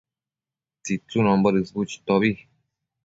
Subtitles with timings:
[0.87, 2.35] tsitsunombo dësbu chitobi